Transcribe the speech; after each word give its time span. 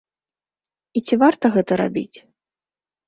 І 0.97 1.05
ці 1.05 1.15
варта 1.25 1.45
гэта 1.59 1.79
рабіць? 1.83 2.17